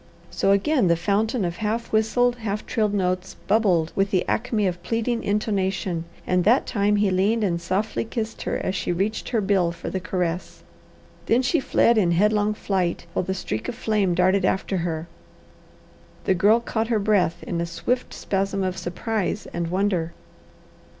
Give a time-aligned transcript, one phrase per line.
[0.31, 4.81] So again the fountain of half whistled, half trilled notes bubbled with the acme of
[4.81, 9.41] pleading intonation and that time he leaned and softly kissed her as she reached her
[9.41, 10.63] bill for the caress.
[11.27, 15.07] Then she fled in headlong flight, while the streak of flame darted after her.
[16.23, 20.13] The Girl caught her breath in a swift spasm of surprise and wonder.